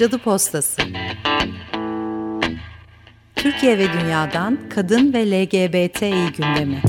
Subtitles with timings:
[0.00, 0.82] Cadı Postası.
[3.36, 6.82] Türkiye ve Dünya'dan Kadın ve LGBTİ gündemi.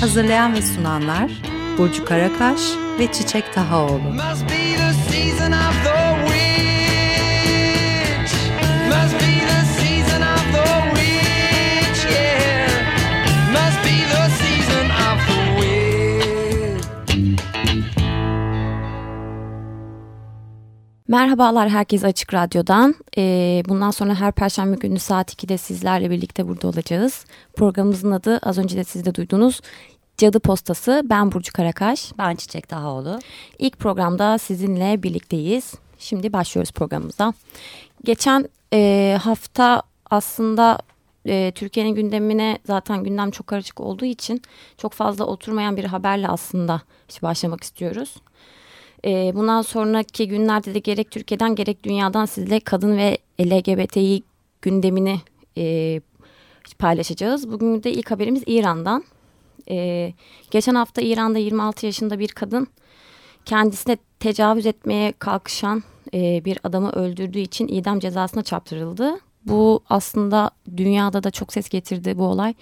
[0.00, 1.30] Hazırlayan ve sunanlar
[1.78, 2.60] Burcu Karakaş
[2.98, 4.14] ve Çiçek Tahaoğlu.
[21.08, 22.94] Merhabalar herkes Açık Radyo'dan.
[23.18, 27.24] Ee, bundan sonra her Perşembe günü saat 2'de sizlerle birlikte burada olacağız.
[27.56, 29.60] Programımızın adı az önce de siz de duydunuz
[30.16, 31.02] Cadı Postası.
[31.04, 32.12] Ben Burcu Karakaş.
[32.18, 33.18] Ben Çiçek Tahaoğlu.
[33.58, 35.74] İlk programda sizinle birlikteyiz.
[35.98, 37.32] Şimdi başlıyoruz programımıza.
[38.04, 40.78] Geçen e, hafta aslında
[41.26, 44.42] e, Türkiye'nin gündemine zaten gündem çok karışık olduğu için
[44.78, 48.14] çok fazla oturmayan bir haberle aslında işte başlamak istiyoruz.
[49.04, 54.22] E, bundan sonraki günlerde de gerek Türkiye'den gerek dünyadan sizle kadın ve LGBTİ
[54.62, 55.20] gündemini
[55.58, 56.00] e,
[56.78, 57.52] paylaşacağız.
[57.52, 59.04] Bugün de ilk haberimiz İran'dan.
[59.70, 60.12] E,
[60.50, 62.68] geçen hafta İran'da 26 yaşında bir kadın
[63.44, 65.82] kendisine tecavüz etmeye kalkışan
[66.14, 69.20] e, bir adamı öldürdüğü için idam cezasına çarptırıldı.
[69.46, 72.54] Bu aslında dünyada da çok ses getirdi bu olay.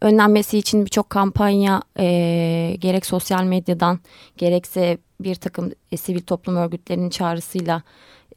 [0.00, 3.98] Önlenmesi için birçok kampanya e, gerek sosyal medyadan
[4.36, 7.82] gerekse bir takım e, sivil toplum örgütlerinin çağrısıyla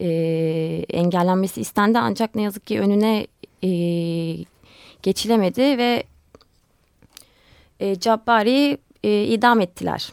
[0.01, 0.07] e,
[0.89, 1.99] engellenmesi istendi.
[1.99, 3.27] Ancak ne yazık ki önüne
[3.63, 3.69] e,
[5.03, 6.03] geçilemedi ve
[7.79, 10.11] e, Cabbari e, idam ettiler.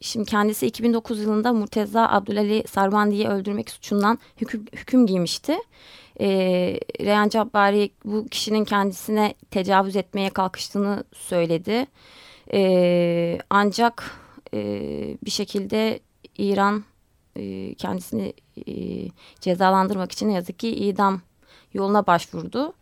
[0.00, 5.56] Şimdi kendisi 2009 yılında Murteza Abdülali Sarvandi'yi öldürmek suçundan hüküm, hüküm giymişti.
[6.20, 6.28] E,
[7.00, 11.86] Reyhan Cabbari bu kişinin kendisine tecavüz etmeye kalkıştığını söyledi.
[12.52, 14.10] E, ancak
[14.54, 14.58] e,
[15.24, 16.00] bir şekilde
[16.38, 16.84] İran
[17.36, 18.32] e, kendisini
[18.68, 18.72] e,
[19.40, 21.20] cezalandırmak için yazık ki idam
[21.74, 22.72] yoluna başvurdu.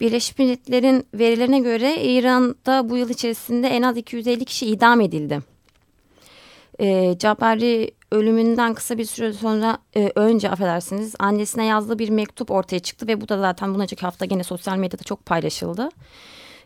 [0.00, 5.40] Birleşmiş Milletler'in verilerine göre İran'da bu yıl içerisinde en az 250 kişi idam edildi.
[6.80, 12.78] E, Cabari ölümünden kısa bir süre sonra e, önce affedersiniz annesine yazdığı bir mektup ortaya
[12.78, 15.88] çıktı ve bu da zaten bunacık hafta gene sosyal medyada çok paylaşıldı.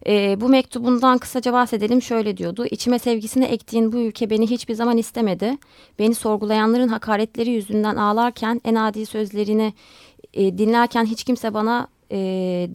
[0.06, 2.66] E, bu mektubundan kısaca bahsedelim şöyle diyordu.
[2.70, 5.56] İçime sevgisini ektiğin bu ülke beni hiçbir zaman istemedi.
[5.98, 9.72] Beni sorgulayanların hakaretleri yüzünden ağlarken en adi sözlerini
[10.34, 12.18] e, dinlerken hiç kimse bana e,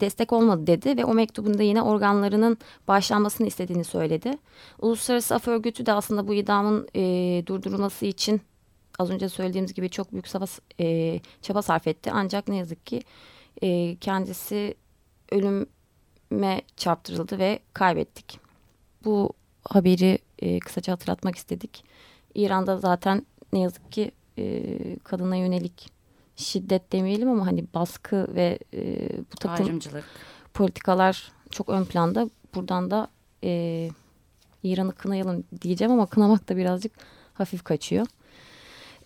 [0.00, 2.58] destek olmadı dedi ve o mektubunda yine organlarının
[2.88, 4.38] başlanmasını istediğini söyledi.
[4.80, 7.02] Uluslararası Af Örgütü de aslında bu idamın e,
[7.46, 8.40] durdurulması için
[8.98, 10.44] az önce söylediğimiz gibi çok büyük çaba,
[10.80, 12.10] e, çaba sarf etti.
[12.14, 13.02] Ancak ne yazık ki
[13.62, 14.74] e, kendisi
[15.32, 18.38] ölüme çarptırıldı ve kaybettik.
[19.04, 19.32] Bu
[19.64, 21.84] haberi e, kısaca hatırlatmak istedik.
[22.34, 25.99] İran'da zaten ne yazık ki e, kadına yönelik
[26.40, 30.04] şiddet demeyelim ama hani baskı ve e, bu takım Ayrımcılık.
[30.54, 32.30] politikalar çok ön planda.
[32.54, 33.08] Buradan da
[33.44, 33.90] e,
[34.62, 36.92] İran'ı kınayalım diyeceğim ama kınamak da birazcık
[37.34, 38.06] hafif kaçıyor.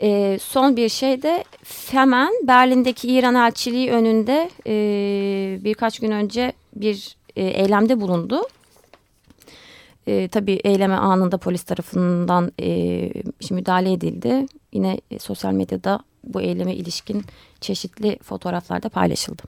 [0.00, 1.45] E, son bir şey de
[1.91, 8.43] hemen Berlin'deki İran elçiliği önünde e, birkaç gün önce bir e, eylemde bulundu.
[10.06, 13.11] E, tabii eyleme anında polis tarafından e,
[13.51, 14.47] müdahale edildi.
[14.72, 17.24] Yine e, sosyal medyada bu eyleme ilişkin
[17.60, 19.42] çeşitli fotoğraflarda paylaşıldı.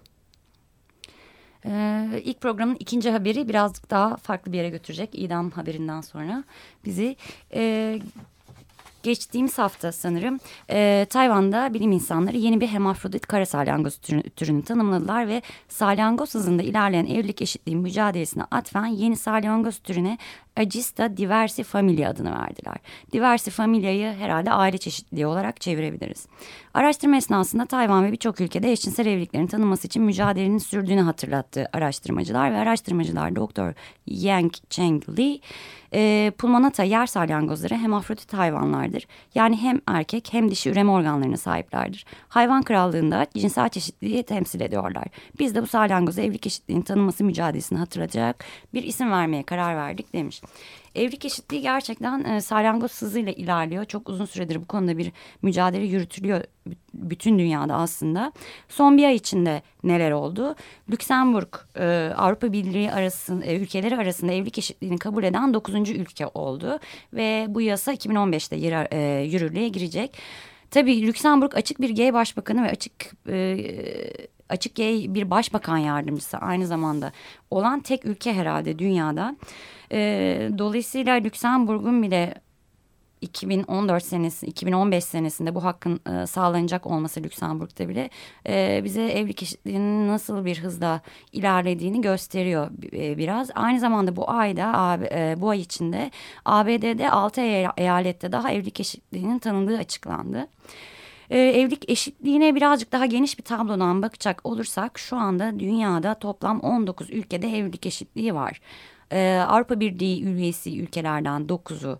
[1.66, 6.44] Ee, ilk programın ikinci haberi birazcık daha farklı bir yere götürecek idam haberinden sonra
[6.84, 7.16] bizi.
[7.54, 7.98] E,
[9.02, 10.38] geçtiğimiz hafta sanırım
[10.70, 16.62] e, Tayvan'da bilim insanları yeni bir hemafrodit kara salyangoz türünü, türünü tanımladılar ve salyangoz hızında
[16.62, 20.18] ilerleyen evlilik eşitliği mücadelesine atfen yeni salyangoz türüne
[20.56, 22.76] Agista diversi familia adını verdiler.
[23.12, 26.26] Diversi familyayı herhalde aile çeşitliliği olarak çevirebiliriz.
[26.74, 32.56] Araştırma esnasında Tayvan ve birçok ülkede eşcinsel evliliklerin tanınması için mücadelenin sürdüğünü hatırlattı araştırmacılar ve
[32.56, 33.74] araştırmacılar Doktor
[34.06, 35.40] Yang Cheng Li
[35.94, 38.34] e, pulmonata yer salyangozları hemafrodit
[38.96, 39.06] hayvanlardır.
[39.34, 42.04] Yani hem erkek hem dişi üreme organlarına sahiplerdir.
[42.28, 45.04] Hayvan krallığında cinsel çeşitliliği temsil ediyorlar.
[45.38, 48.44] Biz de bu salyangoza evlilik eşitliğinin tanınması mücadelesini hatırlatacak
[48.74, 50.42] bir isim vermeye karar verdik demiş.
[50.96, 53.84] Evlilik eşitliği gerçekten e, salyangoz hızıyla ilerliyor.
[53.84, 55.12] Çok uzun süredir bu konuda bir
[55.42, 56.44] mücadele yürütülüyor
[56.94, 58.32] bütün dünyada aslında.
[58.68, 60.56] Son bir ay içinde neler oldu?
[60.90, 61.48] Lüksemburg
[61.78, 66.78] e, Avrupa Birliği arasında e, ülkeleri arasında evlilik eşitliğini kabul eden dokuzuncu ülke oldu
[67.12, 70.18] ve bu yasa 2015'te yürü, e, yürürlüğe girecek.
[70.70, 73.58] Tabii Lüksemburg açık bir gay başbakanı ve açık e,
[74.48, 77.12] açık gay bir başbakan yardımcısı aynı zamanda
[77.50, 79.36] olan tek ülke herhalde dünyada.
[79.92, 82.34] E, dolayısıyla Lüksemburg'un bile
[83.20, 88.10] 2014 senesi 2015 senesinde bu hakkın e, sağlanacak olması Lüksemburg'da bile
[88.48, 91.00] e, bize evlilik eşitliğinin nasıl bir hızla
[91.32, 93.50] ilerlediğini gösteriyor e, biraz.
[93.54, 96.10] Aynı zamanda bu ayda e, bu ay içinde
[96.44, 97.40] ABD'de 6
[97.76, 100.48] eyalette daha evlilik eşitliğinin tanındığı açıklandı.
[101.30, 107.10] Ee, evlilik eşitliğine birazcık daha geniş bir tablodan bakacak olursak şu anda dünyada toplam 19
[107.10, 108.60] ülkede evlilik eşitliği var.
[109.12, 111.98] Ee, Avrupa Birliği üyesi ülkelerden 9'u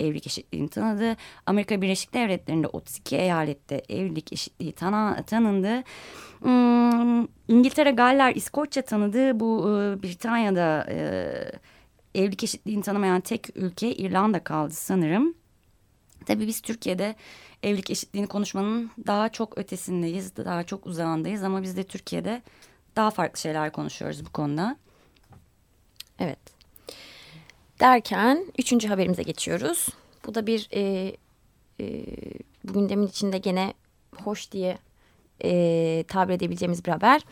[0.00, 1.16] evlilik eşitliğini tanıdı.
[1.46, 5.82] Amerika Birleşik Devletleri'nde 32 eyalette evlilik eşitliği tanı, tanındı.
[6.38, 9.40] Hmm, İngiltere, Galler, İskoçya tanıdı.
[9.40, 10.98] Bu e, Britanya'da e,
[12.14, 15.34] evlilik eşitliğini tanımayan tek ülke İrlanda kaldı sanırım.
[16.26, 17.14] Tabii biz Türkiye'de
[17.62, 22.42] evlilik eşitliğini konuşmanın daha çok ötesindeyiz, daha çok uzağındayız ama biz de Türkiye'de
[22.96, 24.76] daha farklı şeyler konuşuyoruz bu konuda.
[26.18, 26.38] Evet.
[27.80, 29.88] Derken üçüncü haberimize geçiyoruz.
[30.26, 31.12] Bu da bir e,
[31.80, 32.04] e,
[32.64, 33.74] bu gündemin içinde gene
[34.16, 34.78] hoş diye
[35.44, 37.22] e, tabir edebileceğimiz bir haber.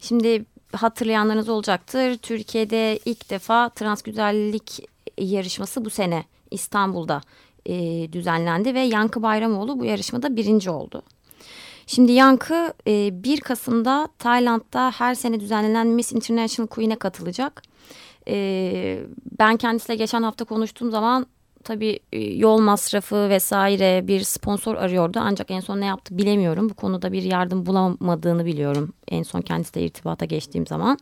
[0.00, 2.18] Şimdi hatırlayanlarınız olacaktır.
[2.18, 4.88] Türkiye'de ilk defa trans güzellik
[5.18, 7.20] yarışması bu sene İstanbul'da
[7.66, 11.02] e, düzenlendi ve Yankı Bayramoğlu bu yarışmada birinci oldu.
[11.86, 17.62] Şimdi Yankı e, 1 Kasım'da Tayland'da her sene düzenlenen Miss International Queen'e katılacak.
[18.28, 18.98] E,
[19.38, 21.26] ben kendisiyle geçen hafta konuştuğum zaman
[21.64, 25.18] tabii e, yol masrafı vesaire bir sponsor arıyordu.
[25.22, 26.70] Ancak en son ne yaptı bilemiyorum.
[26.70, 28.92] Bu konuda bir yardım bulamadığını biliyorum.
[29.08, 30.98] En son kendisiyle irtibata geçtiğim zaman.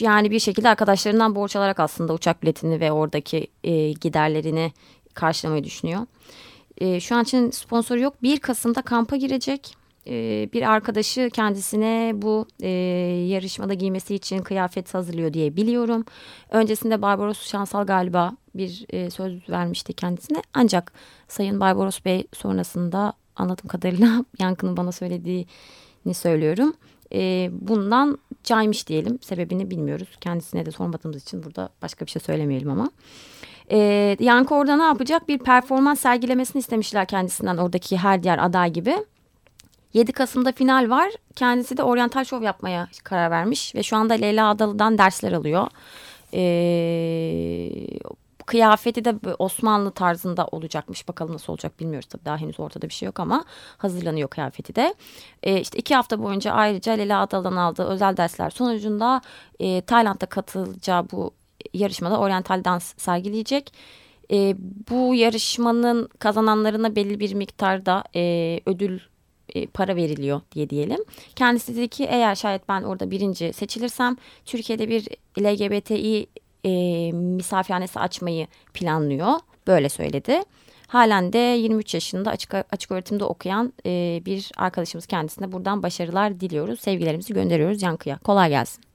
[0.00, 4.72] Yani bir şekilde arkadaşlarından borç alarak aslında uçak biletini ve oradaki e, giderlerini
[5.14, 6.06] karşılamayı düşünüyor.
[6.78, 8.22] E, şu an için sponsor yok.
[8.22, 9.76] 1 Kasım'da kampa girecek.
[10.06, 12.68] E, bir arkadaşı kendisine bu e,
[13.28, 16.04] yarışmada giymesi için kıyafet hazırlıyor diye biliyorum.
[16.50, 20.42] Öncesinde Barbaros Şansal galiba bir e, söz vermişti kendisine.
[20.54, 20.92] Ancak
[21.28, 26.74] Sayın Barbaros Bey sonrasında anladığım kadarıyla Yankı'nın bana söylediğini söylüyorum.
[27.14, 29.18] E, bundan caymış diyelim.
[29.22, 30.08] Sebebini bilmiyoruz.
[30.20, 32.90] Kendisine de sormadığımız için burada başka bir şey söylemeyelim ama.
[33.72, 35.28] E, Yankı orada ne yapacak?
[35.28, 38.96] Bir performans sergilemesini istemişler kendisinden oradaki her diğer aday gibi.
[39.92, 41.10] 7 Kasım'da final var.
[41.36, 45.66] Kendisi de oryantal şov yapmaya karar vermiş ve şu anda Leyla Adalı'dan dersler alıyor.
[46.34, 47.70] Ee,
[48.46, 51.08] kıyafeti de Osmanlı tarzında olacakmış.
[51.08, 53.44] Bakalım nasıl olacak bilmiyoruz tabii daha henüz ortada bir şey yok ama
[53.78, 54.94] hazırlanıyor kıyafeti de.
[55.42, 59.20] Ee, işte iki hafta boyunca ayrıca Leyla Adalı'dan aldığı özel dersler sonucunda
[59.60, 61.30] e, Tayland'da katılacağı bu
[61.74, 63.72] yarışmada oryantal dans sergileyecek.
[64.32, 64.54] E,
[64.90, 69.00] bu yarışmanın kazananlarına belli bir miktarda e, ödül
[69.54, 71.04] e, para veriliyor diye diyelim.
[71.36, 75.08] Kendisi dedi ki eğer şayet ben orada birinci seçilirsem Türkiye'de bir
[75.38, 76.26] LGBTİ
[76.64, 79.32] e, misafirhanesi açmayı planlıyor.
[79.66, 80.42] Böyle söyledi.
[80.86, 86.80] Halen de 23 yaşında açık, açık öğretimde okuyan e, bir arkadaşımız kendisine buradan başarılar diliyoruz.
[86.80, 88.18] Sevgilerimizi gönderiyoruz Yankı'ya.
[88.18, 88.91] Kolay gelsin.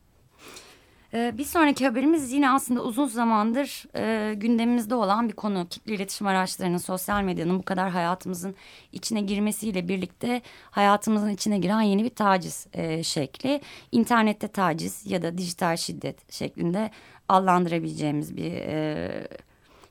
[1.13, 5.68] Ee, bir sonraki haberimiz yine aslında uzun zamandır e, gündemimizde olan bir konu.
[5.69, 8.56] Kitle iletişim araçlarının, sosyal medyanın bu kadar hayatımızın
[8.94, 13.61] içine girmesiyle birlikte hayatımızın içine giren yeni bir taciz e, şekli.
[13.92, 16.92] İnternette taciz ya da dijital şiddet şeklinde
[17.30, 19.28] adlandırabileceğimiz bir e,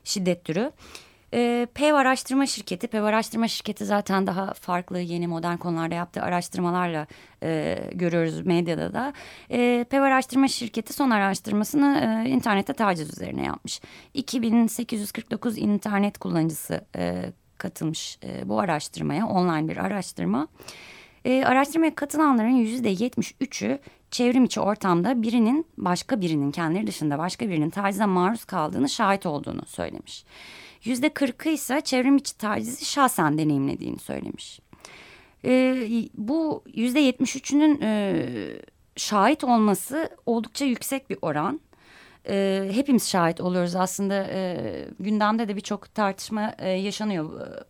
[0.03, 0.71] şiddet türü.
[1.33, 7.07] E, PEV araştırma şirketi, PEV araştırma şirketi zaten daha farklı yeni modern konularda yaptığı araştırmalarla
[7.43, 9.13] e, görüyoruz medyada da.
[9.51, 13.81] E, PEV araştırma şirketi son araştırmasını e, internette taciz üzerine yapmış.
[14.13, 20.47] 2849 internet kullanıcısı e, katılmış e, bu araştırmaya, online bir araştırma.
[21.25, 23.79] E, araştırmaya katılanların yüzde yetmiş üçü
[24.11, 29.65] çevrim içi ortamda birinin başka birinin kendileri dışında başka birinin tacize maruz kaldığını şahit olduğunu
[29.65, 30.25] söylemiş.
[30.83, 34.59] Yüzde kırkı ise çevrim içi tacizi şahsen deneyimlediğini söylemiş.
[35.45, 35.75] E,
[36.13, 38.25] bu yüzde yetmiş üçünün e,
[38.95, 41.59] şahit olması oldukça yüksek bir oran.
[42.29, 47.63] E, hepimiz şahit oluyoruz aslında e, gündemde de birçok tartışma e, yaşanıyor e,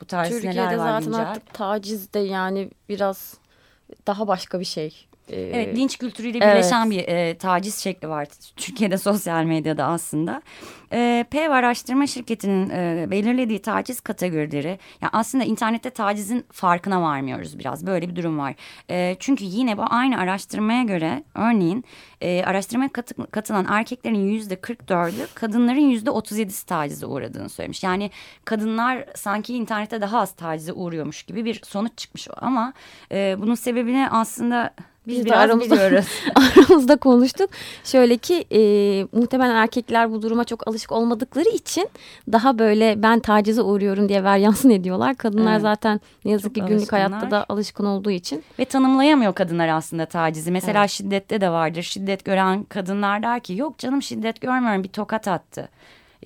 [0.00, 3.38] bu tarz Türkiye'de neler var zaten artık taciz de yani biraz
[4.06, 5.08] daha başka bir şey.
[5.32, 7.08] Evet linç kültürüyle birleşen evet.
[7.08, 10.42] bir e, taciz şekli var Türkiye'de sosyal medyada aslında.
[10.92, 17.86] E, PEV araştırma şirketinin e, belirlediği taciz kategorileri yani aslında internette tacizin farkına varmıyoruz biraz
[17.86, 18.54] böyle bir durum var.
[18.90, 21.84] E, çünkü yine bu aynı araştırmaya göre örneğin
[22.20, 27.82] e, araştırmaya katı, katılan erkeklerin yüzde 44'ü kadınların yüzde 37'si tacize uğradığını söylemiş.
[27.82, 28.10] Yani
[28.44, 32.72] kadınlar sanki internette daha az tacize uğruyormuş gibi bir sonuç çıkmış ama
[33.12, 34.74] e, bunun sebebini aslında
[35.08, 36.06] biz, Biz biraz aramızda, biliyoruz.
[36.34, 37.50] aramızda konuştuk.
[37.84, 38.60] Şöyle ki e,
[39.12, 41.88] muhtemelen erkekler bu duruma çok alışık olmadıkları için
[42.32, 45.14] daha böyle ben tacize uğruyorum diye varyansın ediyorlar.
[45.14, 45.62] Kadınlar evet.
[45.62, 48.44] zaten ne yazık çok ki günlük hayatta da alışkın olduğu için.
[48.58, 50.50] Ve tanımlayamıyor kadınlar aslında tacizi.
[50.50, 50.90] Mesela evet.
[50.90, 51.82] şiddette de vardır.
[51.82, 55.68] Şiddet gören kadınlar der ki yok canım şiddet görmüyorum bir tokat attı.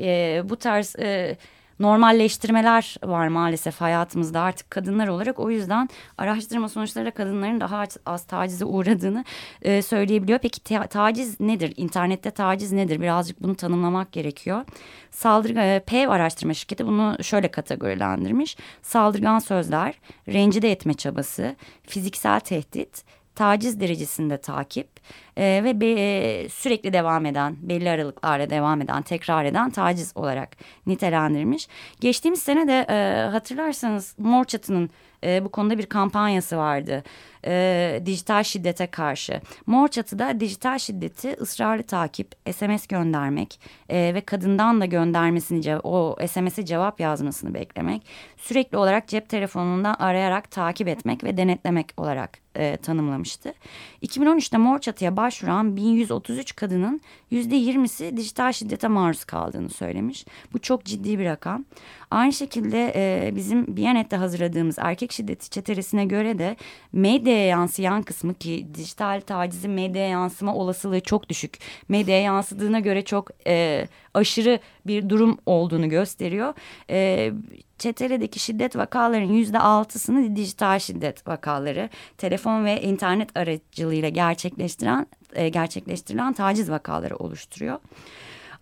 [0.01, 0.97] E, bu tarz...
[0.99, 1.37] E,
[1.83, 5.39] normalleştirmeler var maalesef hayatımızda artık kadınlar olarak.
[5.39, 9.25] O yüzden araştırma sonuçları kadınların daha az tacize uğradığını
[9.63, 10.39] e, söyleyebiliyor.
[10.39, 11.75] Peki ta taciz nedir?
[11.77, 13.01] İnternette taciz nedir?
[13.01, 14.65] Birazcık bunu tanımlamak gerekiyor.
[15.11, 18.57] Saldırı e, PEV araştırma şirketi bunu şöyle kategorilendirmiş.
[18.83, 19.95] Saldırgan sözler,
[20.29, 24.89] rencide etme çabası, fiziksel tehdit, taciz derecesinde takip
[25.37, 30.57] e, ve be, e, sürekli devam eden, belli aralıklarla devam eden, tekrar eden taciz olarak
[30.87, 31.69] nitelendirmiş.
[32.01, 34.91] Geçtiğimiz sene de e, hatırlarsanız Mor Çatı'nın
[35.25, 37.03] e, bu konuda bir kampanyası vardı.
[37.47, 39.41] E, dijital şiddete karşı.
[39.67, 46.65] Mor Çatı'da dijital şiddeti ısrarlı takip, SMS göndermek e, ve kadından da göndermesini, o SMS'e
[46.65, 53.55] cevap yazmasını beklemek, sürekli olarak cep telefonundan arayarak takip etmek ve denetlemek olarak e, tanımlamıştı.
[54.03, 57.01] 2013'te Mor Çatı'ya başvuran 1133 kadının
[57.33, 60.27] %20'si dijital şiddete maruz kaldığını söylemiş.
[60.53, 61.65] Bu çok ciddi bir rakam.
[62.11, 66.57] Aynı şekilde e, bizim Biyanet'te hazırladığımız erkek şiddeti çeteresine göre de
[66.93, 71.59] medyaya yansıyan kısmı ki dijital tacizin medyaya yansıma olasılığı çok düşük.
[71.89, 76.55] Medyaya yansıdığına göre çok e, aşırı bir durum olduğunu gösteriyor.
[76.91, 77.33] E,
[77.79, 81.89] çeteredeki şiddet vakalarının yüzde altısını dijital şiddet vakaları
[82.19, 87.79] telefon ve internet aracılığıyla gerçekleştiren e, gerçekleştirilen taciz vakaları oluşturuyor.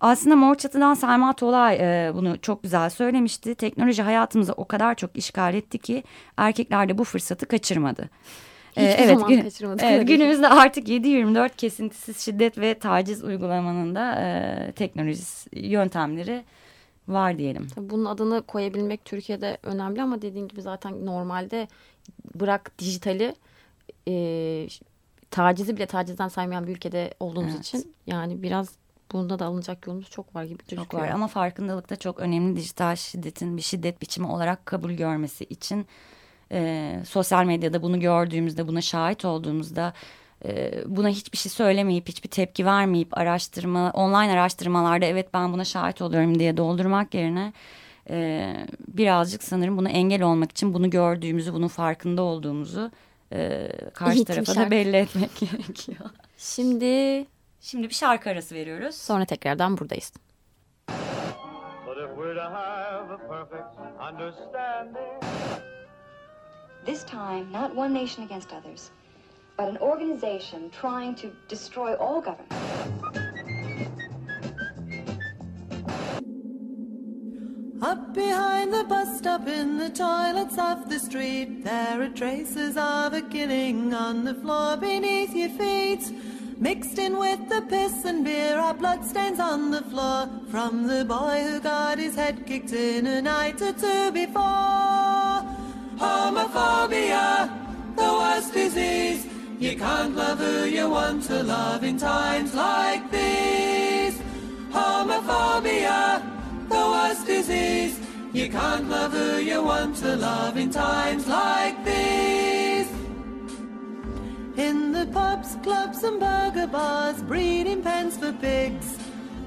[0.00, 3.54] Aslında Mor Çatı'dan Selma Tolay e, bunu çok güzel söylemişti.
[3.54, 6.04] Teknoloji hayatımıza o kadar çok işgal etti ki
[6.36, 8.10] erkekler de bu fırsatı kaçırmadı.
[8.70, 9.38] Hiçbir ee, evet, gün,
[9.78, 16.44] evet günümüzde artık 7-24 kesintisiz şiddet ve taciz uygulamanın da e, teknolojisi yöntemleri
[17.08, 17.66] var diyelim.
[17.76, 21.68] Bunun adını koyabilmek Türkiye'de önemli ama dediğin gibi zaten normalde
[22.34, 23.34] bırak dijitali
[24.08, 24.66] e,
[25.30, 27.64] tacizi bile tacizden saymayan bir ülkede olduğumuz evet.
[27.64, 28.79] için yani biraz
[29.12, 30.84] bunda da alınacak yolumuz çok var gibi gözüküyor.
[30.84, 35.44] Çok var ama farkındalık da çok önemli dijital şiddetin bir şiddet biçimi olarak kabul görmesi
[35.44, 35.86] için
[36.52, 39.92] e, sosyal medyada bunu gördüğümüzde buna şahit olduğumuzda
[40.44, 46.02] e, buna hiçbir şey söylemeyip hiçbir tepki vermeyip araştırma online araştırmalarda evet ben buna şahit
[46.02, 47.52] oluyorum diye doldurmak yerine
[48.10, 48.52] e,
[48.88, 52.90] birazcık sanırım bunu engel olmak için bunu gördüğümüzü bunun farkında olduğumuzu
[53.32, 56.10] e, karşı İyi tarafa da belli etmek gerekiyor.
[56.38, 57.26] Şimdi
[57.60, 58.94] Şimdi bir şarkı arası veriyoruz.
[58.94, 60.12] Sonra tekrardan buradayız.
[66.86, 68.90] This time, not one nation against others,
[69.58, 72.52] but an organization trying to destroy all government.
[77.82, 83.14] Up behind the bus stop in the toilets of the street, there are traces of
[83.14, 86.12] a killing on the floor beneath your feet.
[86.60, 90.28] Mixed in with the piss and beer are bloodstains on the floor.
[90.50, 95.40] From the boy who got his head kicked in a night or two before.
[95.96, 97.48] Homophobia,
[97.96, 99.26] the worst disease.
[99.58, 104.20] You can't love who you want to love in times like these.
[104.70, 106.22] Homophobia,
[106.68, 107.98] the worst disease.
[108.34, 112.90] You can't love who you want to love in times like these.
[114.58, 116.29] In the pubs, clubs and burger
[116.70, 118.98] bars, breeding pens for pigs.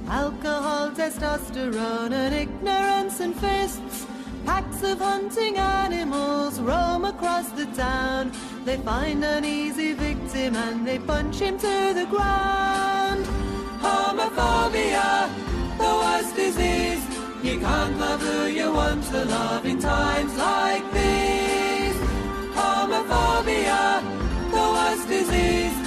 [0.07, 4.05] Alcohol, testosterone and ignorance and fists.
[4.45, 8.31] Packs of hunting animals roam across the town.
[8.65, 13.25] They find an easy victim and they punch him to the ground.
[13.81, 15.29] Homophobia,
[15.77, 17.03] the worst disease.
[17.41, 21.97] You can't love who you want to love in times like these.
[22.55, 25.82] Homophobia the worst disease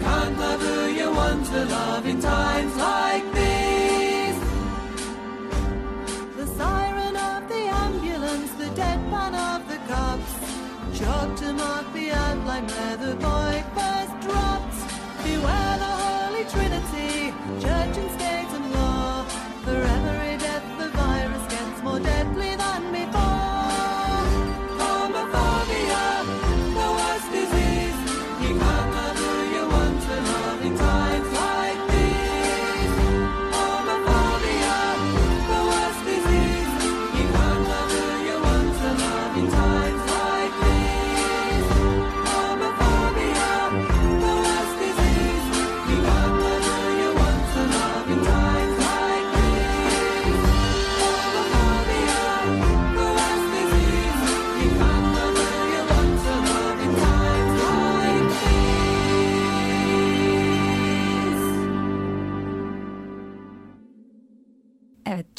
[0.00, 4.38] can't love who you want to love in times like these.
[6.36, 10.32] The siren of the ambulance, the deadpan of the cops,
[10.98, 14.78] chalk to mark the outline where the boy first dropped.
[15.24, 18.19] Beware the Holy Trinity, church and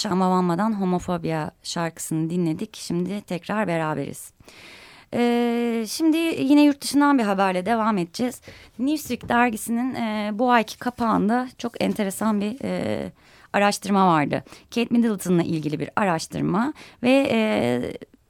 [0.01, 2.75] Çamavanmadan Homofobia şarkısını dinledik.
[2.75, 4.34] Şimdi tekrar beraberiz.
[5.13, 8.41] Ee, şimdi yine yurt dışından bir haberle devam edeceğiz.
[8.79, 13.12] Newsweek dergisinin e, bu ayki kapağında çok enteresan bir e,
[13.53, 14.43] araştırma vardı.
[14.75, 17.81] Kate Middleton'la ilgili bir araştırma ve e,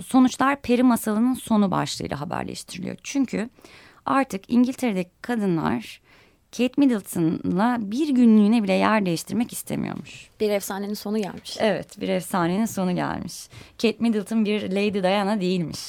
[0.04, 2.98] sonuçlar peri masalının sonu başlığıyla haberleştiriliyor.
[3.04, 3.50] Çünkü
[4.06, 6.02] artık İngiltere'deki kadınlar
[6.58, 10.30] Kate Middleton'la bir günlüğüne bile yer değiştirmek istemiyormuş.
[10.40, 11.58] Bir efsanenin sonu gelmiş.
[11.60, 13.48] Evet bir efsanenin sonu gelmiş.
[13.82, 15.80] Kate Middleton bir Lady Diana değilmiş.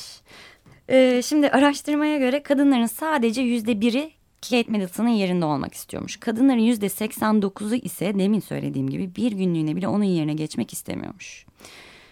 [0.89, 4.13] Ee, şimdi araştırmaya göre kadınların sadece yüzde biri
[4.51, 6.17] Kate Middleton'ın yerinde olmak istiyormuş.
[6.17, 11.47] Kadınların yüzde 89'u ise demin söylediğim gibi bir günlüğüne bile onun yerine geçmek istemiyormuş.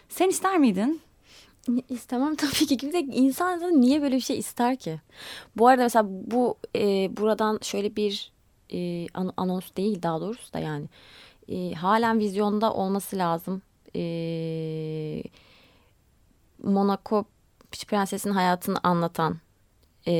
[0.08, 1.00] Sen ister miydin?
[1.88, 2.76] İstemem tabii ki.
[2.76, 5.00] Kimse insan niye böyle bir şey ister ki?
[5.56, 8.32] Bu arada mesela bu e, buradan şöyle bir
[8.72, 10.86] e, an, anons değil daha doğrusu da yani
[11.48, 13.62] e, halen vizyonda olması lazım.
[13.96, 15.22] E,
[16.62, 17.24] Monaco
[17.88, 19.36] Prenses'in hayatını anlatan
[20.06, 20.12] e,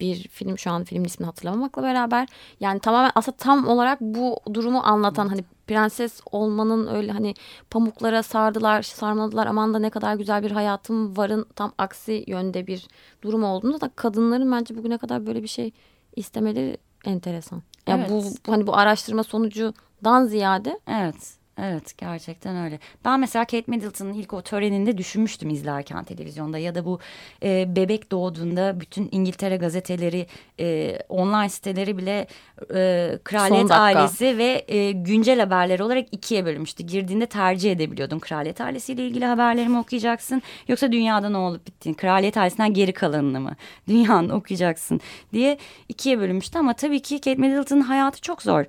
[0.00, 2.28] bir film şu an filmin ismini hatırlamamakla beraber
[2.60, 7.34] yani tamamen aslında tam olarak bu durumu anlatan hani prenses olmanın öyle hani
[7.70, 12.88] pamuklara sardılar sarmadılar aman da ne kadar güzel bir hayatım varın tam aksi yönde bir
[13.22, 15.72] durum olduğunda da kadınların bence bugüne kadar böyle bir şey
[16.16, 17.62] istemeleri enteresan.
[17.86, 18.10] Ya evet.
[18.10, 22.78] bu hani bu araştırma sonucudan ziyade evet Evet gerçekten öyle.
[23.04, 26.98] Ben mesela Kate Middleton'ın ilk o töreninde düşünmüştüm izlerken televizyonda ya da bu
[27.42, 30.26] e, bebek doğduğunda bütün İngiltere gazeteleri,
[30.60, 32.26] e, online siteleri bile
[32.74, 36.82] e, kraliyet ailesi ve e, güncel haberler olarak ikiye bölünmüştü.
[36.82, 42.74] Girdiğinde tercih edebiliyordun kraliyet ailesiyle ilgili haberlerimi okuyacaksın yoksa dünyada ne olup bittiğini, kraliyet ailesinden
[42.74, 43.56] geri kalanını mı,
[43.88, 45.00] dünyanın okuyacaksın
[45.32, 48.64] diye ikiye bölünmüştü ama tabii ki Kate Middleton'ın hayatı çok zor.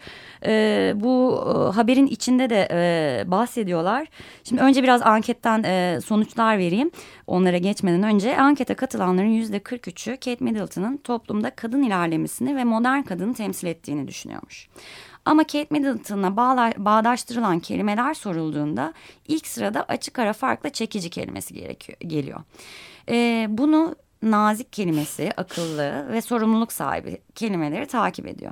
[0.45, 4.07] E, bu e, haberin içinde de e, bahsediyorlar.
[4.43, 6.91] Şimdi önce biraz anketten e, sonuçlar vereyim.
[7.27, 13.33] Onlara geçmeden önce ankete katılanların yüzde 43'ü Kate Middleton'ın toplumda kadın ilerlemesini ve modern kadını
[13.33, 14.67] temsil ettiğini düşünüyormuş.
[15.25, 16.37] Ama Kate Middleton'la
[16.77, 18.93] bağdaştırılan kelimeler sorulduğunda
[19.27, 22.39] ilk sırada açık ara farklı çekici kelimesi gerekiyor, geliyor.
[23.09, 28.51] E, bunu nazik kelimesi, akıllı ve sorumluluk sahibi kelimeleri takip ediyor.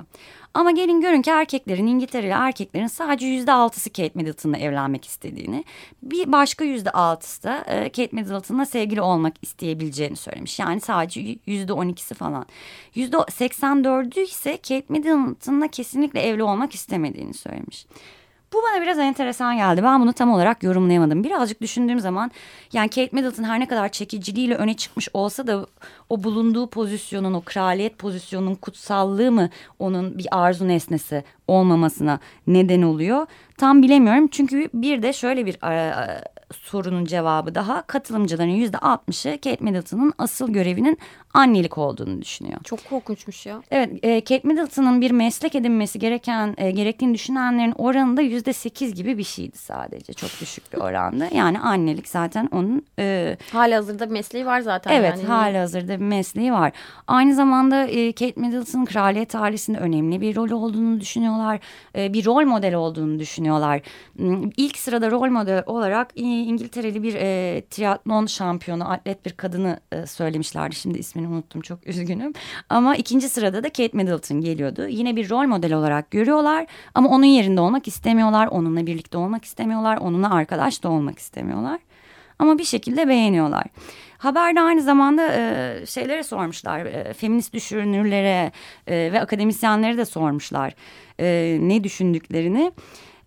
[0.54, 5.64] Ama gelin görün ki erkeklerin İngiltere'li erkeklerin sadece yüzde altısı Kate Middleton'la evlenmek istediğini.
[6.02, 10.58] Bir başka yüzde altısı da e, Kate Middleton'la sevgili olmak isteyebileceğini söylemiş.
[10.58, 12.46] Yani sadece yüzde on ikisi falan.
[12.94, 17.86] Yüzde seksen dördü ise Kate Middleton'la kesinlikle evli olmak istemediğini söylemiş.
[18.52, 19.82] Bu bana biraz enteresan geldi.
[19.82, 21.24] Ben bunu tam olarak yorumlayamadım.
[21.24, 22.30] Birazcık düşündüğüm zaman
[22.72, 25.66] yani Kate Middleton her ne kadar çekiciliğiyle öne çıkmış olsa da
[26.08, 33.26] o bulunduğu pozisyonun, o kraliyet pozisyonunun kutsallığı mı onun bir arzu nesnesi olmamasına neden oluyor?
[33.58, 34.28] Tam bilemiyorum.
[34.28, 35.58] Çünkü bir de şöyle bir
[36.52, 40.98] sorunun cevabı daha katılımcıların yüzde altmışı Kate Middleton'ın asıl görevinin
[41.34, 42.60] annelik olduğunu düşünüyor.
[42.64, 43.62] Çok korkunçmuş ya.
[43.70, 48.94] Evet, e, Kate Middleton'ın bir meslek edinmesi gereken e, gerektiğini düşünenlerin oranı da yüzde sekiz
[48.94, 50.12] gibi bir şeydi sadece.
[50.12, 51.28] Çok düşük bir orandı.
[51.32, 52.82] Yani annelik zaten onun...
[52.98, 54.92] E, hali hazırda bir mesleği var zaten.
[54.92, 55.26] Evet, yani.
[55.26, 56.72] hali hazırda bir mesleği var.
[57.06, 61.60] Aynı zamanda e, Kate Middleton'ın kraliyet ailesinde önemli bir rol olduğunu düşünüyorlar.
[61.96, 63.80] E, bir rol model olduğunu düşünüyorlar.
[64.16, 66.08] Hmm, ilk sırada rol model olarak
[66.44, 70.74] İngiltereli bir e, triatlon şampiyonu, atlet bir kadını e, söylemişlerdi.
[70.74, 72.32] Şimdi ismini unuttum çok üzgünüm.
[72.68, 74.86] Ama ikinci sırada da Kate Middleton geliyordu.
[74.88, 78.46] Yine bir rol model olarak görüyorlar ama onun yerinde olmak istemiyorlar.
[78.46, 79.96] Onunla birlikte olmak istemiyorlar.
[79.96, 81.80] Onunla arkadaş da olmak istemiyorlar.
[82.38, 83.64] Ama bir şekilde beğeniyorlar.
[84.18, 86.86] Haberde aynı zamanda e, şeylere sormuşlar.
[86.86, 88.52] E, feminist düşünürlere
[88.86, 90.74] e, ve akademisyenlere de sormuşlar
[91.20, 92.72] e, ne düşündüklerini.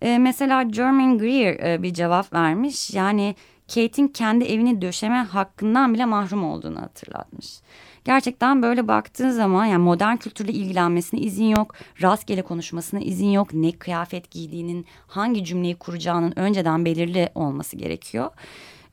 [0.02, 2.94] E, mesela German Greer e, bir cevap vermiş.
[2.94, 3.34] Yani
[3.68, 7.60] Kate'in kendi evini döşeme hakkından bile mahrum olduğunu hatırlatmış.
[8.04, 11.74] gerçekten böyle baktığın zaman yani modern kültürle ilgilenmesine izin yok.
[12.02, 13.54] Rastgele konuşmasına izin yok.
[13.54, 18.30] Ne kıyafet giydiğinin hangi cümleyi kuracağının önceden belirli olması gerekiyor.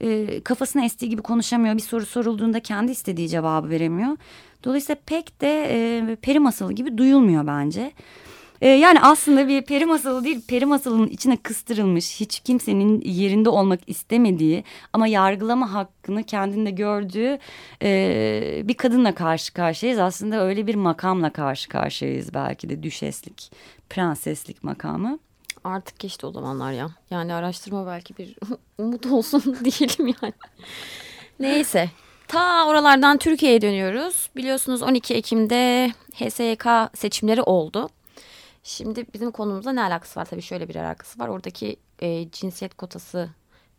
[0.01, 1.75] E, kafasına estiği gibi konuşamıyor.
[1.75, 4.17] Bir soru sorulduğunda kendi istediği cevabı veremiyor.
[4.63, 7.91] Dolayısıyla pek de e, peri masalı gibi duyulmuyor bence.
[8.61, 13.79] E, yani aslında bir peri masalı değil, peri masalının içine kıstırılmış, hiç kimsenin yerinde olmak
[13.87, 17.39] istemediği ama yargılama hakkını kendinde gördüğü
[17.81, 19.99] e, bir kadınla karşı karşıyayız.
[19.99, 23.51] Aslında öyle bir makamla karşı karşıyayız belki de düşeslik,
[23.89, 25.19] prenseslik makamı.
[25.63, 26.89] Artık geçti o zamanlar ya.
[27.11, 28.35] Yani araştırma belki bir
[28.77, 30.33] umut olsun diyelim yani.
[31.39, 31.89] Neyse.
[32.27, 34.29] Ta oralardan Türkiye'ye dönüyoruz.
[34.35, 37.89] Biliyorsunuz 12 Ekim'de HSYK seçimleri oldu.
[38.63, 40.25] Şimdi bizim konumuzla ne alakası var?
[40.25, 41.27] Tabii şöyle bir alakası var.
[41.27, 43.29] Oradaki e, cinsiyet kotası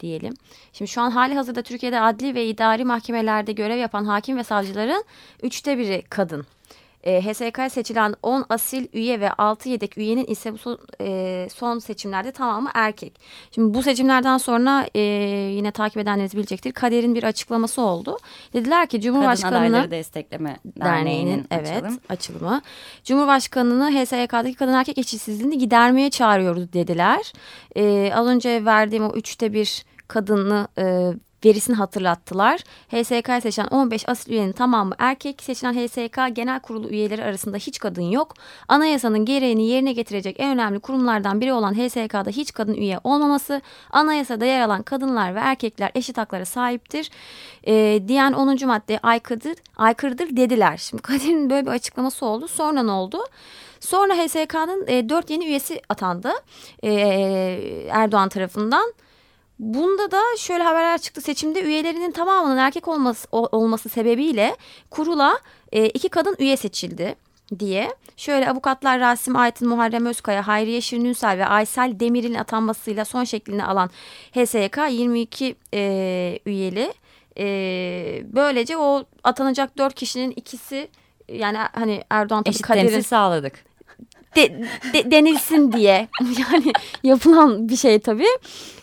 [0.00, 0.34] diyelim.
[0.72, 5.04] Şimdi şu an hali hazırda Türkiye'de adli ve idari mahkemelerde görev yapan hakim ve savcıların
[5.42, 6.46] üçte biri kadın
[7.04, 11.78] e, HSK seçilen 10 asil üye ve 6 yedek üyenin ise bu son, e, son
[11.78, 13.20] seçimlerde tamamı erkek.
[13.54, 15.00] Şimdi bu seçimlerden sonra e,
[15.54, 16.72] yine takip edenleriniz bilecektir.
[16.72, 18.18] Kader'in bir açıklaması oldu.
[18.52, 19.76] Dediler ki Cumhurbaşkanı'nı...
[19.76, 21.98] Kadın Destekleme Derneği'nin, Derneği'nin evet, açılım.
[22.08, 22.62] açılımı.
[23.04, 27.32] Cumhurbaşkanı'nı HSYK'daki kadın erkek eşitsizliğini gidermeye çağırıyoruz dediler.
[27.76, 31.12] E, az önce verdiğim o üçte bir kadını e,
[31.44, 32.60] verisini hatırlattılar.
[32.88, 35.42] HSK seçen 15 asil üyenin tamamı erkek.
[35.42, 38.34] Seçilen HSK genel kurulu üyeleri arasında hiç kadın yok.
[38.68, 44.44] Anayasanın gereğini yerine getirecek en önemli kurumlardan biri olan HSK'da hiç kadın üye olmaması, anayasada
[44.44, 47.10] yer alan kadınlar ve erkekler eşit haklara sahiptir
[47.66, 48.66] e, diyen 10.
[48.66, 50.76] maddeye aykırıdır, aykırıdır dediler.
[50.76, 52.48] Şimdi Kadir'in böyle bir açıklaması oldu.
[52.48, 53.24] Sonra ne oldu?
[53.80, 56.32] Sonra HSK'nın e, 4 yeni üyesi atandı
[56.82, 56.90] e,
[57.90, 58.92] Erdoğan tarafından.
[59.60, 61.20] Bunda da şöyle haberler çıktı.
[61.20, 64.56] Seçimde üyelerinin tamamının erkek olması, olması sebebiyle
[64.90, 65.38] kurula
[65.72, 67.14] e, iki kadın üye seçildi
[67.58, 67.94] diye.
[68.16, 73.90] Şöyle avukatlar Rasim Aytın, Muharrem Özkaya, Hayriye Şirin ve Aysel Demir'in atanmasıyla son şeklini alan
[74.34, 76.94] HSYK 22 e, üyeli.
[77.38, 77.46] E,
[78.24, 80.88] böylece o atanacak dört kişinin ikisi
[81.28, 83.69] yani hani Erdoğan tabii kaderin sağladık
[84.36, 88.38] de, de, denilsin diye yani yapılan bir şey tabii.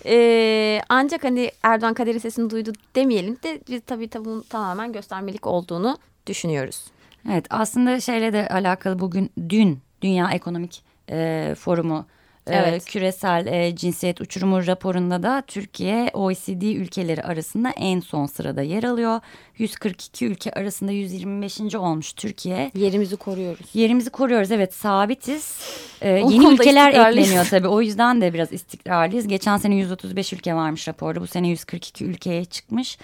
[0.05, 5.47] Ee, ancak hani Erdoğan kaderi sesini duydu demeyelim de biz tabii tabii bunun tamamen göstermelik
[5.47, 6.83] olduğunu düşünüyoruz.
[7.31, 12.05] Evet aslında şeyle de alakalı bugün dün Dünya Ekonomik e, Forumu
[12.53, 12.85] evet.
[12.85, 19.19] küresel e, cinsiyet uçurumu raporunda da Türkiye OECD ülkeleri arasında en son sırada yer alıyor.
[19.57, 21.75] 142 ülke arasında 125.
[21.75, 22.71] olmuş Türkiye.
[22.75, 23.65] Yerimizi koruyoruz.
[23.73, 25.59] Yerimizi koruyoruz evet sabitiz.
[26.01, 29.27] Ee, yeni ülkeler ekleniyor tabii o yüzden de biraz istikrarlıyız.
[29.27, 32.97] Geçen sene 135 ülke varmış raporda bu sene 142 ülkeye çıkmış.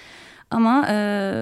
[0.54, 0.96] Ama e,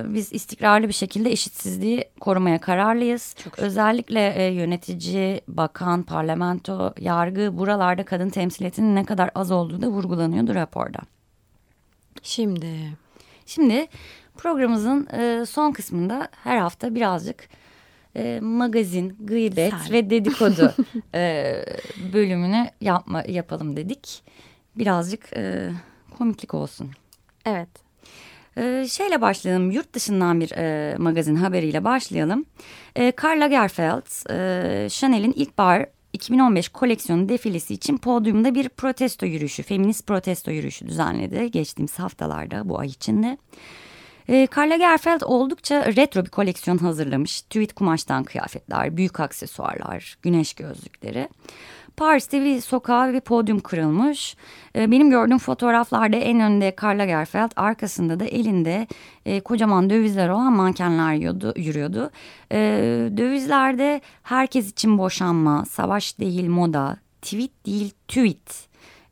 [0.08, 3.36] biz istikrarlı bir şekilde eşitsizliği korumaya kararlıyız.
[3.44, 9.88] Çok Özellikle e, yönetici, bakan, parlamento, yargı buralarda kadın temsiliyetinin ne kadar az olduğu da
[9.88, 11.00] vurgulanıyordu raporda.
[12.24, 12.98] Şimdi
[13.46, 13.88] şimdi
[14.38, 17.50] programımızın e, son kısmında her hafta birazcık
[18.16, 19.94] e, magazin, gıybet Sen.
[19.94, 20.76] ve dedikodu
[21.16, 21.54] e,
[22.14, 24.24] bölümünü yapma yapalım dedik.
[24.76, 25.72] Birazcık e,
[26.18, 26.92] komiklik olsun.
[27.46, 27.91] Evet.
[28.58, 32.46] Ee, şeyle başlayalım yurt dışından bir e, magazin haberiyle başlayalım.
[32.96, 39.64] E, Karl Lagerfeld e, Chanel'in ilk bar 2015 koleksiyonu defilesi için podyumda bir protesto yürüyüşü,
[39.64, 43.38] feminist protesto yürüyüşü düzenledi geçtiğimiz haftalarda bu ay içinde.
[44.28, 47.42] E, Karl Lagerfeld oldukça retro bir koleksiyon hazırlamış.
[47.42, 51.30] Tweed kumaştan kıyafetler, büyük aksesuarlar, güneş gözlükleri.
[51.98, 54.36] Paris'te bir sokağa bir podyum kırılmış.
[54.76, 58.88] E, benim gördüğüm fotoğraflarda en önde Karl Lagerfeld arkasında da elinde
[59.26, 61.54] e, kocaman dövizler olan mankenler yürüyordu.
[61.56, 62.12] yürüyordu.
[62.52, 62.60] E,
[63.18, 68.68] dövizlerde herkes için boşanma, savaş değil moda, tweet değil tweet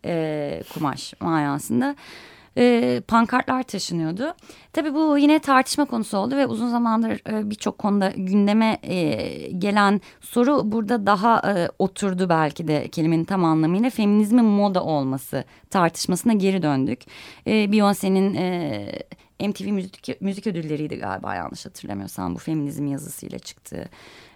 [0.06, 1.96] e, kumaş manasında
[2.58, 4.34] e, pankartlar taşınıyordu.
[4.74, 10.02] Tabii bu yine tartışma konusu oldu ve uzun zamandır e, birçok konuda gündeme e, gelen
[10.22, 16.62] soru burada daha e, oturdu belki de kelimenin tam anlamıyla feminizmin moda olması tartışmasına geri
[16.62, 17.02] döndük.
[17.48, 23.90] E, Beyoncé'nin e, MTV müzik, müzik ödülleriydi galiba yanlış hatırlamıyorsam bu feminizm yazısıyla çıktığı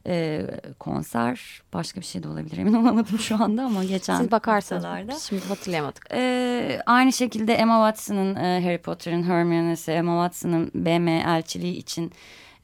[0.08, 0.46] e,
[0.80, 1.62] konser.
[1.74, 6.08] Başka bir şey de olabilir emin olamadım şu anda ama geçen Siz bakarsanız şimdi hatırlayamadık.
[6.12, 12.12] E, aynı şekilde Emma Watson'ın e, Harry Potter'ın Hermione'si Emma Watson'ın BM elçiliği için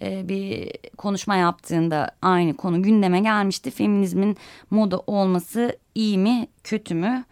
[0.02, 3.72] e, bir konuşma yaptığında aynı konu gündeme gelmişti.
[3.72, 4.38] Feminizmin
[4.70, 7.24] moda olması iyi mi kötü mü?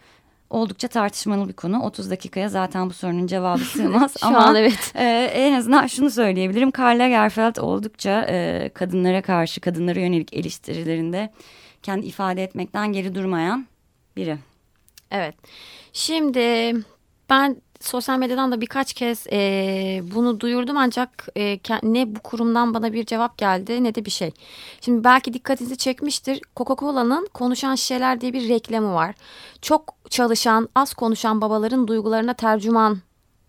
[0.50, 1.84] Oldukça tartışmalı bir konu.
[1.84, 4.16] 30 dakikaya zaten bu sorunun cevabı sığmaz.
[4.22, 4.92] Ama an evet.
[4.96, 6.72] e, en azından şunu söyleyebilirim.
[6.72, 11.32] Karl Lagerfeld oldukça e, kadınlara karşı, kadınlara yönelik eleştirilerinde
[11.84, 13.68] kendi ifade etmekten geri durmayan
[14.16, 14.38] biri.
[15.12, 15.36] Evet.
[15.94, 16.76] Şimdi
[17.30, 22.94] ben sosyal medyadan da birkaç kez e, bunu duyurdum ancak e, ne bu kurumdan bana
[22.94, 24.32] bir cevap geldi ne de bir şey.
[24.82, 26.42] Şimdi belki dikkatinizi çekmiştir.
[26.56, 29.16] Coca-Cola'nın konuşan şişeler diye bir reklamı var.
[29.62, 32.98] Çok çalışan, az konuşan babaların duygularına tercüman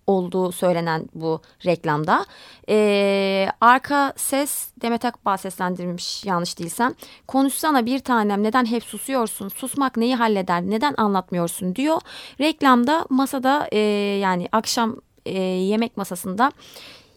[0.08, 2.24] olduğu söylenen bu reklamda.
[2.68, 6.94] Ee, arka ses Demet Akbağ seslendirmiş yanlış değilsem.
[7.26, 9.48] Konuşsana bir tanem neden hep susuyorsun?
[9.48, 10.62] Susmak neyi halleder?
[10.62, 12.00] Neden anlatmıyorsun diyor.
[12.40, 13.78] Reklamda masada e,
[14.20, 16.52] yani akşam e, yemek masasında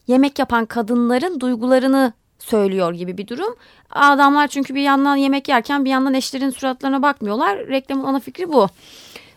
[0.08, 3.56] yemek yapan kadınların duygularını söylüyor gibi bir durum.
[3.92, 7.68] Adamlar çünkü bir yandan yemek yerken bir yandan eşlerin suratlarına bakmıyorlar.
[7.68, 8.68] Reklamın ana fikri bu.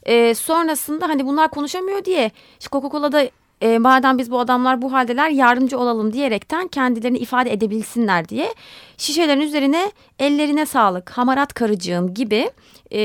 [0.02, 3.30] E, sonrasında hani bunlar konuşamıyor diye Coca-Cola'da
[3.64, 8.54] e, madem biz bu adamlar bu haldeler yardımcı olalım diyerekten kendilerini ifade edebilsinler diye
[8.96, 12.50] şişelerin üzerine ellerine sağlık, hamarat karıcığım gibi
[12.90, 13.00] e,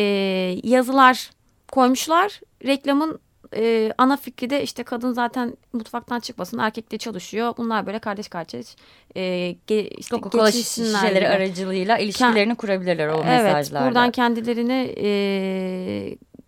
[0.63, 1.29] yazılar
[1.71, 2.39] koymuşlar.
[2.65, 3.19] Reklamın
[3.55, 7.53] e, ana fikri de işte kadın zaten mutfaktan çıkmasın erkek de çalışıyor.
[7.57, 8.75] Bunlar böyle kardeş kardeş
[9.15, 11.27] e, ge, işte Coca-Cola şişeleri gibi.
[11.27, 13.79] aracılığıyla ilişkilerini kurabilirler o evet, mesajlarla.
[13.79, 15.09] Evet buradan kendilerini e,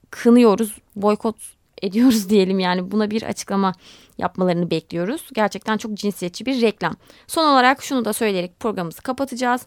[0.09, 1.35] kınıyoruz, boykot
[1.81, 3.73] ediyoruz diyelim yani buna bir açıklama
[4.17, 5.29] yapmalarını bekliyoruz.
[5.33, 6.93] Gerçekten çok cinsiyetçi bir reklam.
[7.27, 9.65] Son olarak şunu da söyleyerek programımızı kapatacağız.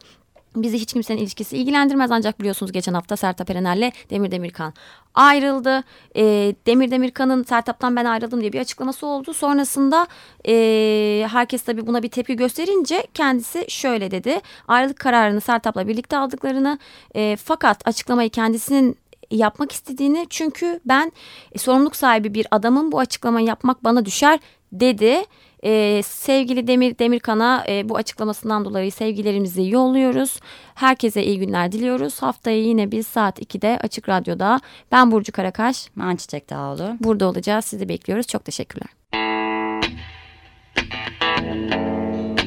[0.56, 4.74] Bizi hiç kimsenin ilişkisi ilgilendirmez ancak biliyorsunuz geçen hafta Sertap Erener'le Demir Demirkan
[5.14, 5.84] ayrıldı.
[6.16, 6.22] E,
[6.66, 9.34] Demir Demirkan'ın Sertap'tan ben ayrıldım diye bir açıklaması oldu.
[9.34, 10.06] Sonrasında
[10.48, 14.40] e, herkes tabii buna bir tepki gösterince kendisi şöyle dedi.
[14.68, 16.78] Ayrılık kararını Sertap'la birlikte aldıklarını
[17.14, 18.96] e, fakat açıklamayı kendisinin
[19.30, 21.12] yapmak istediğini çünkü ben
[21.52, 24.40] e, sorumluluk sahibi bir adamın bu açıklamayı yapmak bana düşer
[24.72, 25.24] dedi.
[25.66, 30.40] Ee, sevgili Demir Demirkan'a e, bu açıklamasından dolayı sevgilerimizi yolluyoruz.
[30.74, 32.22] Herkese iyi günler diliyoruz.
[32.22, 34.60] Haftaya yine biz saat 2'de Açık Radyo'da
[34.92, 35.88] ben Burcu Karakaş.
[35.96, 36.96] Ben Çiçek Dağlı.
[37.00, 37.64] Burada olacağız.
[37.64, 38.26] Sizi bekliyoruz.
[38.26, 38.88] Çok teşekkürler.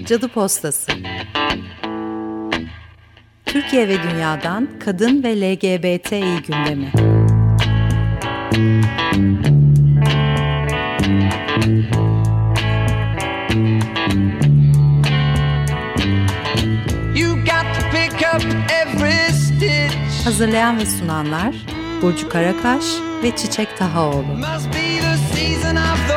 [0.06, 0.92] Cadı Postası
[3.62, 6.92] Türkiye ve dünyadan kadın ve LGBTİ gündemi.
[20.24, 21.56] Hazırlayan ve sunanlar
[22.02, 22.84] Burcu Karakaş
[23.24, 24.24] ve Çiçek Tahaoğlu.
[24.24, 26.17] Must be the